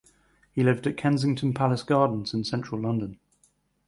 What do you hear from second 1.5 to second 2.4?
Palace Gardens